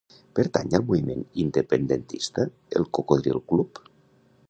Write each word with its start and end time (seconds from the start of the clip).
Pertany 0.37 0.71
al 0.77 0.85
moviment 0.87 1.21
independentista 1.45 2.49
el 2.81 2.91
Cocodril 2.99 3.43
club? 3.53 3.85